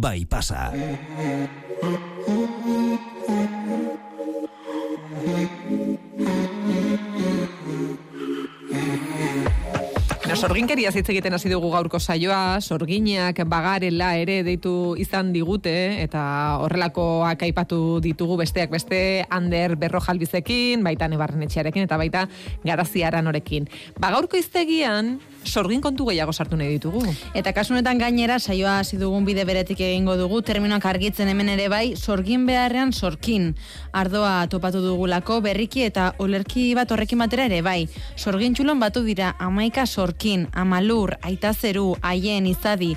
[0.00, 0.24] bai
[10.32, 16.22] Bueno, sorginkeria hitz egiten hasi dugu gaurko saioa, sorginak bagarela ere deitu izan digute eta
[16.64, 22.24] horrelakoak aipatu ditugu besteak beste Ander Berrojalbizekin, baita Nebarrenetxearekin eta baita
[22.64, 23.68] Garaziaranorekin.
[24.00, 27.02] Ba gaurko hiztegian sorgin kontu gehiago sartu nahi ditugu.
[27.34, 31.92] Eta kasunetan gainera saioa hasi dugun bide beretik egingo dugu terminoak argitzen hemen ere bai
[31.96, 33.52] sorgin beharrean sorkin.
[33.92, 37.88] Ardoa topatu dugulako berriki eta olerki bat horrekin batera ere bai.
[38.16, 40.21] Sorgin txulon batu dira amaika sorkin,
[40.54, 42.92] amalur, aitazeru, aien, izadi,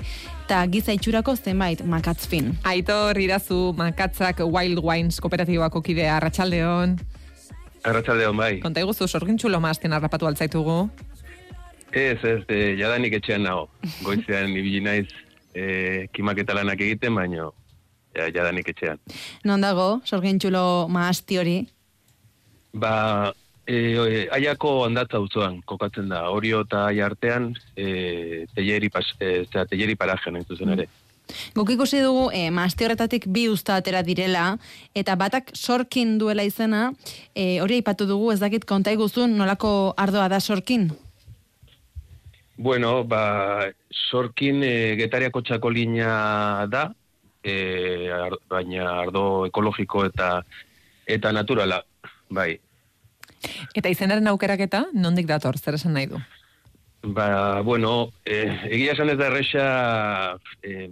[0.46, 2.52] eta giza itxurako zenbait makatzfin.
[2.64, 6.96] Aitor irazu makatzak Wild Wines kooperatibako kidea Arratsaldeon.
[7.84, 8.60] Arratsaldeon bai.
[8.62, 10.88] Konta iguzu sorgin txulo mazten harrapatu altzaitugu.
[11.90, 13.68] Ez, ez, e, jadanik etxean nago.
[14.04, 15.08] Goizean ibili naiz
[15.54, 17.52] e, kimaketa lanak egiten, baino
[18.14, 19.02] ja, jadanik etxean.
[19.44, 21.56] Non dago, sorgin txulo maazti hori?
[22.76, 23.32] Ba,
[23.66, 26.26] e, aiako ondatza auzoan kokatzen da.
[26.30, 30.88] Orio eta aia artean, e, telleri, pas, e, zera, telleri parajean hain zuzen ere.
[31.56, 34.52] Guk ikusi dugu e, maazti horretatik bi usta atera direla,
[34.94, 36.92] eta batak sorkin duela izena,
[37.34, 40.92] e, hori aipatu dugu ez dakit konta iguzun nolako ardoa da sorkin?
[42.56, 46.86] Bueno, ba, sorkin e, getariako txakolina da,
[47.42, 47.56] e,
[48.14, 50.30] ar, baina ardo ekologiko eta
[51.06, 51.82] eta naturala,
[52.30, 52.54] bai.
[53.74, 56.20] Eta izenaren aukeraketa, nondik dator, zer esan nahi du?
[57.06, 58.40] Ba, bueno, e,
[58.72, 59.66] egia esan ez da erresa
[60.62, 60.88] e,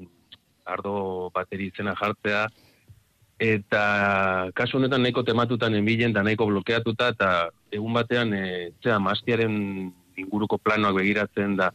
[0.65, 2.47] ardo bateri izena jartzea,
[3.43, 3.83] eta
[4.55, 7.31] kasu honetan nahiko tematutan enbilen da nahiko blokeatuta, eta
[7.73, 9.57] egun batean, e, zera, maztiaren
[10.21, 11.73] inguruko planoak begiratzen da,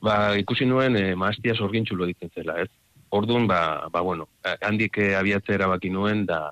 [0.00, 2.70] ba, ikusi nuen e, maztia sorgintxulo ditzen zela, ez?
[3.10, 4.28] Orduan, ba, ba bueno,
[4.62, 6.46] handik e, abiatzea erabaki nuen, da,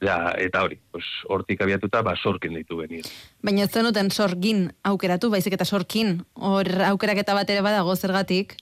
[0.00, 3.06] da, eta hori, pues, hortik abiatuta, ba, sorkin ditu benir.
[3.42, 8.56] Baina ez zenuten sorgin aukeratu, baizik eta sorkin, hor aukeraketa bat ere badago zergatik.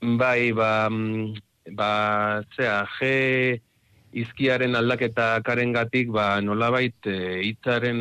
[0.00, 1.90] Bai, ba, mm, ba,
[2.56, 3.60] zera, G
[4.10, 7.16] izkiaren aldaketa karengatik, ba, nolabait e,
[7.46, 8.00] hitzaren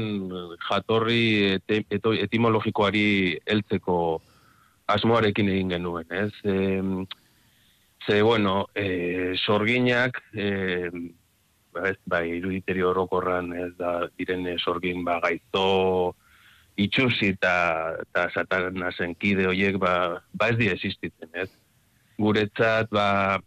[0.66, 3.98] jatorri ete, eto, etimologikoari heltzeko
[4.90, 6.32] asmoarekin egin genuen, ez?
[6.44, 6.82] E,
[8.08, 10.90] ze, bueno, e, sorginak, e,
[11.86, 16.16] ez, bai, iruditeri orokorran, ez da, diren sorgin, ba, gaizto,
[16.80, 17.54] itxusi eta,
[18.06, 21.50] eta satanasen kide hoiek, ba, ba ez di existitzen, ez?
[22.20, 23.40] Guretzat, ba,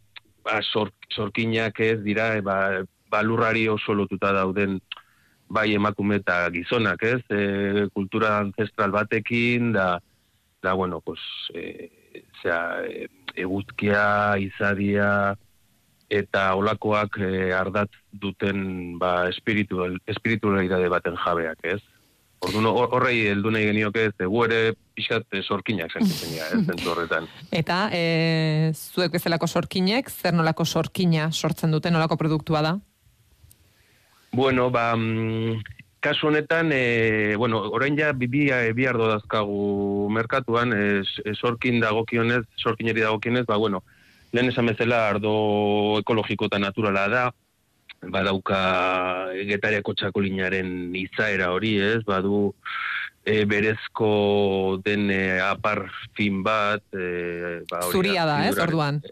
[0.44, 2.58] ba, sor, sorkinak ez dira, e, ba,
[3.12, 4.78] balurrari oso lotuta dauden
[5.52, 7.20] bai emakume eta gizonak, ez?
[7.28, 9.96] E, kultura ancestral batekin, da,
[10.64, 11.20] da bueno, pues,
[11.54, 11.90] e,
[12.42, 13.08] zera, e,
[13.42, 15.36] eguzkia, izadia,
[16.12, 21.80] eta olakoak e, ardat duten ba, espiritu, espiritualidade baten jabeak, ez?
[22.42, 24.60] Orduan horrei heldu nahi genioke ez, egu ere
[24.96, 27.28] pixat e, sorkinak sentitzen gara, ez, zentzu horretan.
[27.54, 32.74] Eta, e, zuek bezalako sorkinek, zer nolako sorkina sortzen dute, nolako produktua da?
[34.32, 35.62] Bueno, ba, mm,
[36.02, 42.42] kasu honetan, e, bueno, orain ja bi, bi, bi ardo dazkagu merkatuan, e, sorkin dagokionez,
[42.58, 43.84] sorkineri dagokionez, ba, bueno,
[44.32, 45.32] lehen esan bezala ardo
[46.00, 47.24] ekologiko eta naturala da,
[48.10, 48.60] badauka
[49.46, 52.50] getariako txakolinaren izaera hori, ez, badu
[53.24, 55.84] e, berezko den e, apar
[56.16, 56.82] fin bat.
[56.92, 59.02] E, ba, hori zuria da, ez, orduan?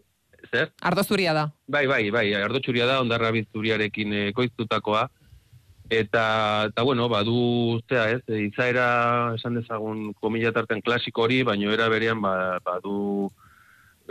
[0.51, 0.73] Zer?
[0.83, 1.47] Ardo zuria da.
[1.71, 5.07] Bai, bai, bai, ardo txuria da, ondarra bizturiarekin e, koiztutakoa.
[5.91, 6.25] Eta,
[6.71, 12.23] eta bueno, badu, zera, ez, izaera esan dezagun komila tarten klasiko hori, baino era berean
[12.23, 13.31] ba, badu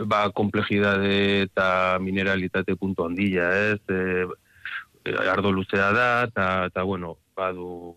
[0.06, 7.96] ba, komplejidade eta mineralitate puntu handila, ez, e, ardo luzea da, eta, eta bueno, badu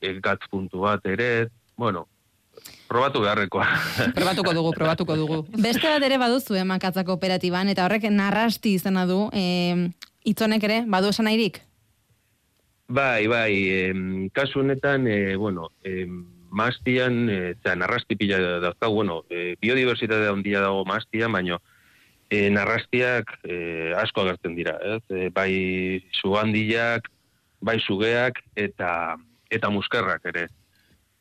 [0.00, 2.06] e, gatz puntu bat ere, bueno,
[2.88, 3.66] probatu beharrekoa.
[4.18, 5.40] probatuko dugu, probatuko dugu.
[5.54, 9.90] Beste bat ere baduzu emakatza kooperatiban, eta horrek narrasti izena du, e,
[10.28, 11.62] itzonek ere, badu esan nahirik?
[12.88, 19.22] Bai, bai, em, kasu honetan, e, bueno, em, maztian, e, zera, narrasti pila dauzkau, bueno,
[19.30, 21.60] e, biodiversitatea handia dago maztian, baino,
[22.30, 25.02] e, narrastiak e, asko agertzen dira, ez?
[25.08, 27.08] E, bai sugandiak,
[27.60, 29.16] bai sugeak, eta
[29.50, 30.48] eta muskerrak ere.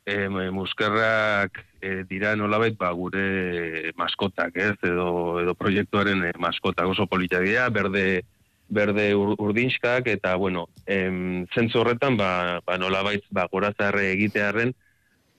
[0.07, 4.75] E, muskerrak e, dira nolabait ba, gure maskotak, ez?
[4.83, 8.23] Edo, edo proiektuaren e, maskotak oso politak dira, berde,
[8.68, 14.75] berde ur, urdinskak, eta, bueno, em, zentzu horretan, ba, ba nolabait, ba, gorazarre egitearen,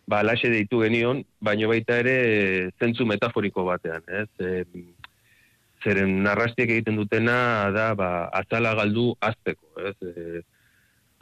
[0.08, 2.16] ba, laxe deitu genion, baino baita ere
[2.80, 4.28] zentzu metaforiko batean, ez?
[4.40, 4.64] E,
[5.84, 8.08] zeren narrastiek egiten dutena da ba,
[8.40, 9.94] atzala galdu azteko, ez?
[10.02, 10.40] E,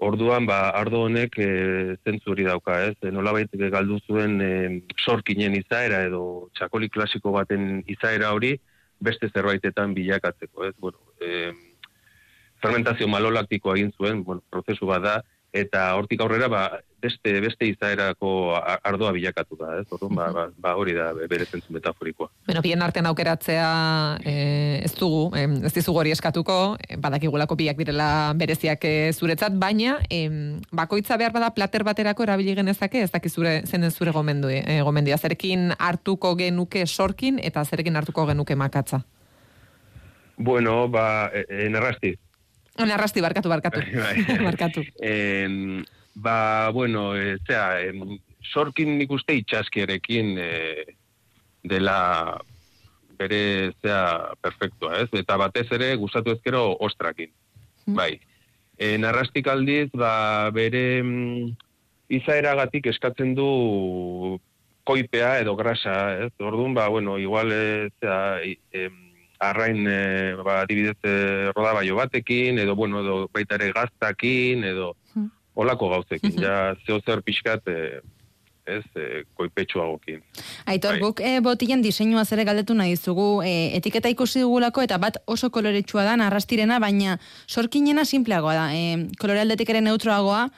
[0.06, 1.50] orduan, ba, ardo honek e,
[2.06, 2.94] zentzu hori dauka, ez?
[3.02, 4.52] E, nolabait galdu zuen e,
[5.02, 6.22] sorkinen izaera edo
[6.54, 8.54] txakoli klasiko baten izaera hori
[9.02, 10.74] beste zerbaitetan bilakatzeko, ez?
[10.78, 11.50] Bueno, e,
[12.62, 15.16] fermentazio malolaktikoa egin zuen, bueno, prozesu bat da,
[15.56, 16.68] eta hortik aurrera ba,
[17.06, 19.86] beste beste izaerako ardoa bilakatu da, ez?
[19.94, 22.28] Orduan ba, ba, ba hori da bere zentzu metaforikoa.
[22.48, 23.68] Bueno, bien artean aukeratzea
[24.24, 26.58] eh, ez dugu, eh, ez dizugu hori eskatuko,
[26.88, 28.08] eh, badakigulako biak direla
[28.38, 30.28] bereziak eh, zuretzat, baina eh,
[30.72, 35.18] bakoitza behar bada plater baterako erabili genezake, ez daki zure zen zure gomendu, eh, gomendia.
[35.18, 39.04] Zerekin hartuko genuke sorkin eta zerekin hartuko genuke makatza.
[40.36, 42.16] Bueno, ba, en errasti,
[42.84, 43.80] Narrasti, barkatu, barkatu.
[43.80, 44.38] Bai, bai.
[44.50, 44.84] barkatu.
[45.00, 50.50] En, ba, bueno, e, zera, en, sorkin nik uste itxaskiarekin e,
[51.66, 51.98] dela
[53.18, 55.10] bere zea perfektua, ez?
[55.12, 57.30] Eta batez ere gustatu ezkero ostrakin.
[57.86, 57.94] Mm.
[57.98, 58.12] Bai.
[58.76, 61.54] E, narrastik aldiz, ba, bere mm,
[62.16, 64.38] izaeragatik eskatzen du
[64.88, 65.96] koipea edo grasa,
[66.26, 66.32] ez?
[66.40, 68.88] Orduan, ba, bueno, igual, e, zera, e,
[69.38, 75.35] arrain e, ba, adibidez e, rodabaio batekin, edo, bueno, edo baita ere gaztakin, edo hmm.
[75.56, 78.00] Olako gauzekin, ja zeo zer pixkat, e,
[78.66, 80.22] ez, e, koipetxu hagokin.
[80.66, 81.02] Aitor, bai.
[81.02, 85.50] guk e, botilen diseinua zere galdetu nahi zugu, e, etiketa ikusi dugulako eta bat oso
[85.54, 90.48] koloretsua da, narrastirena, baina sorkinena simpleagoa da, e, kolore aldetik ere neutroagoa,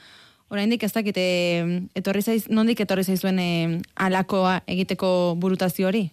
[0.49, 3.51] oraindik ez dakit, e, etorri zaiz, nondik etorri zaizuen e,
[3.95, 6.07] alakoa egiteko burutazio hori?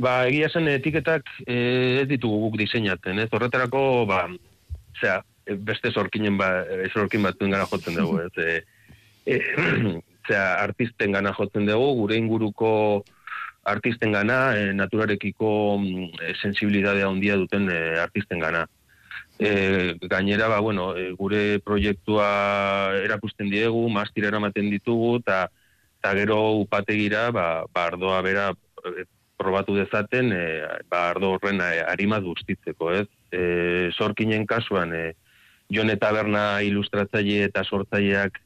[0.00, 1.56] Ba, egia zen etiketak e,
[2.00, 3.28] ez ditugu guk diseinatzen, ez?
[3.34, 4.22] Horretarako, ba,
[5.00, 6.50] zera, beste zorkinen ba,
[6.92, 8.32] zorkin batuen gana jotzen dugu, ez?
[8.38, 8.62] E,
[9.26, 9.38] e,
[10.26, 12.72] zera, artisten gana jotzen dugu, gure inguruko
[13.70, 15.52] artisten gana, e, naturarekiko
[16.20, 18.66] e, sensibilidadea ondia duten e, artisten gana.
[19.40, 22.28] E, gainera, ba, bueno, e, gure proiektua
[23.04, 25.48] erakusten diegu, mastira eramaten ditugu, eta
[26.16, 28.50] gero upategira, ba, ba ardoa bera,
[29.40, 30.44] probatu dezaten e,
[30.92, 33.06] ba, ardo horren e, harima guztitzeko, ez?
[33.32, 33.42] E,
[33.96, 35.04] sorkinen kasuan, e,
[35.70, 38.40] Jon eta Berna ilustratzaile eta sortzaileak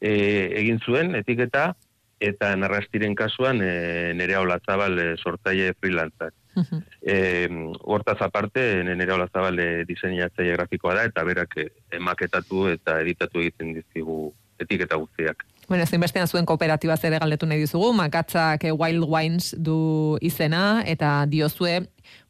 [0.00, 0.12] e,
[0.60, 1.72] egin zuen etiketa,
[2.20, 6.34] eta narrastiren kasuan e, nere olatzabal e, sortzaile freelantzak.
[7.02, 7.46] e,
[7.86, 13.76] hortaz aparte, nere olatzabal e, diseinatzaile grafikoa da, eta berak e, emaketatu eta editatu egiten
[13.78, 15.46] dizkigu etiketa guztiak.
[15.68, 20.82] Bueno, ezin bestean zuen kooperatiba zere galdetu nahi dizugu, makatzak eh, Wild Wines du izena,
[20.86, 21.82] eta diozue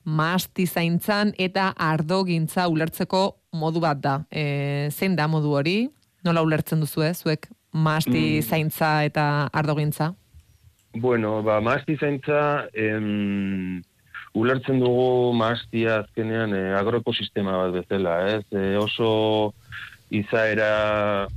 [0.04, 4.22] masti zaintzan eta ardo gintza ulertzeko modu bat da.
[4.30, 5.88] E, zein da modu hori?
[6.24, 8.42] Nola ulertzen duzu zuek masti mm.
[8.42, 10.14] zaintza eta ardo gintza?
[10.94, 13.82] Bueno, ba, masti zaintza, em,
[14.34, 18.44] ulertzen dugu mastia azkenean e, agroekosistema bat bezala, ez?
[18.52, 19.54] E, oso
[20.10, 21.28] izaera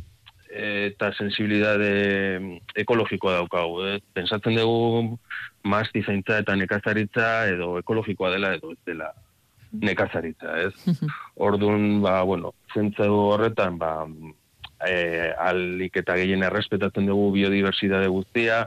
[0.52, 2.40] eta sensibilidade
[2.75, 3.86] ekologikoa daukagu.
[3.88, 4.00] Eh?
[4.14, 5.18] Pensatzen dugu
[5.64, 9.14] mazti zaintza eta nekazaritza edo ekologikoa dela edo ez dela
[9.71, 10.57] nekazaritza.
[10.68, 10.73] Ez?
[11.47, 14.07] Orduan, ba, bueno, zentza horretan, ba,
[14.88, 18.65] e, alik eta gehien errespetatzen dugu biodiversidade guztia,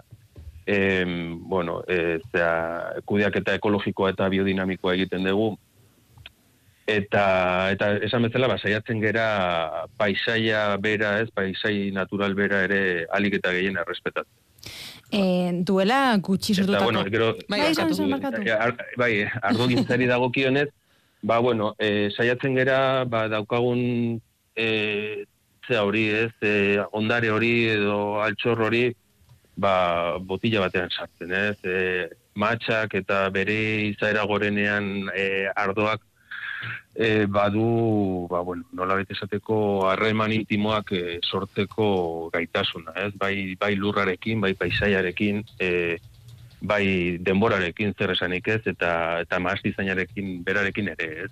[0.66, 1.04] e,
[1.38, 5.54] bueno, e, zera, kudiak eta ekologikoa eta biodinamikoa egiten dugu,
[6.86, 13.38] eta eta esan bezala ba saiatzen gera paisaia bera, ez, paisai natural bera ere alik
[13.40, 14.32] eta gehien errespetatzen.
[15.12, 16.84] Eh, duela gutxi sortutako.
[16.84, 20.68] Bueno, gero, bai, bai, bai, ardo gintzari dagokionez,
[21.24, 24.20] ba, bueno, e, saiatzen gera, ba, daukagun
[24.54, 25.24] e,
[25.66, 28.84] zea hori, ez, e, ondare hori edo altxor hori,
[29.56, 33.56] ba, botila batean sartzen, ez, e, matxak eta bere
[33.88, 36.04] izaera gorenean e, ardoak
[36.94, 43.14] e, badu, ba, bueno, nola bete esateko harreman intimoak e, sortzeko gaitasuna, ez?
[43.16, 45.70] Bai, bai lurrarekin, bai paisaiarekin, e,
[46.64, 49.38] bai denborarekin zer esanik ez, eta, eta
[49.76, 51.30] zainarekin berarekin ere, ez?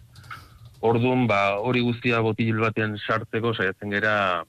[0.81, 4.45] Orduan, ba, hori guztia botil batean sartzeko, saiatzen gera,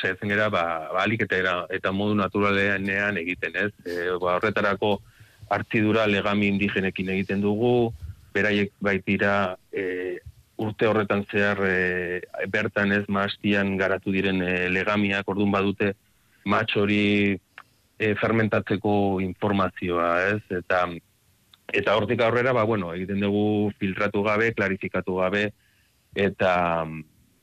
[0.00, 3.72] saiatzen gera, ba, ba eta, eta modu naturalean egiten, ez?
[3.84, 5.00] E, ba, horretarako
[5.48, 7.92] artidura legami indigenekin egiten dugu,
[8.34, 10.18] beraiek baitira e,
[10.56, 12.20] urte horretan zehar e,
[12.52, 15.92] bertan ez maastian garatu diren e, legamiak ordun badute
[16.44, 17.36] matx hori
[17.98, 20.42] e, fermentatzeko informazioa, ez?
[20.62, 20.86] Eta
[21.74, 25.48] eta hortik aurrera ba bueno, egiten dugu filtratu gabe, klarifikatu gabe
[26.14, 26.86] eta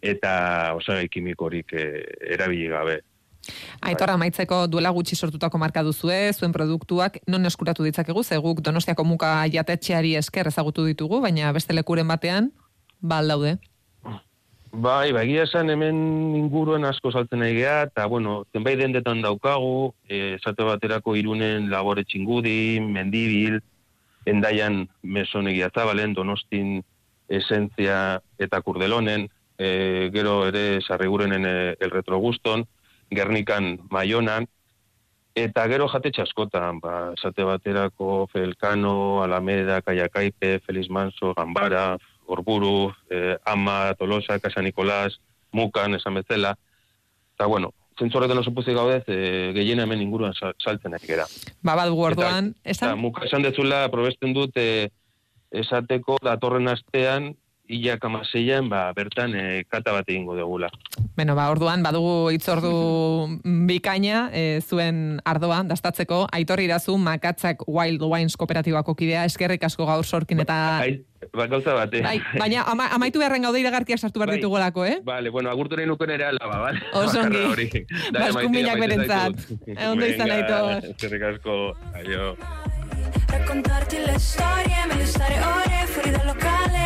[0.04, 0.36] eta
[0.76, 1.88] osagai kimikorik e,
[2.36, 3.02] erabili gabe.
[3.84, 9.04] Aitor, amaitzeko duela gutxi sortutako marka duzue, zuen produktuak non eskuratu ditzakegu, ze guk donostiako
[9.04, 12.52] muka jatetxeari esker ezagutu ditugu, baina beste lekuren batean,
[13.02, 13.58] ba daude.
[14.74, 15.98] Bai, bai, egia esan hemen
[16.34, 22.01] inguruen asko saltzen nahi geha, eta, bueno, zenbait dendetan daukagu, e, esate baterako irunen labore
[22.10, 23.60] txingudi, mendibil,
[24.25, 26.80] endaian mesonegia zabalen, donostin
[27.30, 28.00] esentzia
[28.42, 29.27] eta kurdelonen,
[29.60, 32.65] e, gero ere sarrigurenen e, el retroguston,
[33.13, 34.50] gernikan maionan,
[35.38, 41.92] eta gero jatetxe askotan, ba, esate baterako Felkano, Alameda, Kaiakaipe, Feliz Manso, Gambara,
[42.27, 45.20] Orburu, eh, Ama, Tolosa, Casa Nicolás,
[45.51, 46.58] Mukan, esan bezala.
[47.36, 51.27] Eta, bueno, zentzu horretan oso puzik gaudez, e, gehiena hemen inguruan saltzen ari gera.
[51.62, 52.98] Ba, bat orduan, esan?
[53.00, 54.89] Muka esan dezula, probesten dut, e,
[55.53, 57.34] esateko datorren astean,
[57.74, 60.70] hilak amaseian, ba, bertan e, kata bat egingo degula.
[61.18, 62.74] Beno, ba, orduan, badugu itzordu
[63.70, 70.06] bikaina, e, zuen ardoa, dastatzeko, aitor irazu, makatzak Wild Wines kooperatibako kidea, eskerrik asko gaur
[70.06, 70.60] sorkin eta...
[70.84, 72.03] Ba, ba gauza bate.
[72.06, 74.38] Bai, baina ama, amaitu beharren gaude iragartiak sartu behar bai.
[74.42, 75.00] ditugolako, eh?
[75.08, 76.84] Vale, bueno, agurtu nahi nuken ere alaba, vale?
[77.00, 79.50] Osongi, baskun minak berentzat.
[79.89, 80.92] Ondo izan aitor.
[80.94, 81.60] Eskerrik asko,
[82.03, 82.34] aio.
[83.34, 86.83] Raccontarti le storie, meglio stare ore fuori dal locale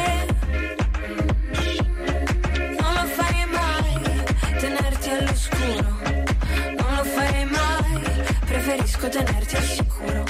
[8.67, 10.23] ვერ ისკოდან ერთი სიხურო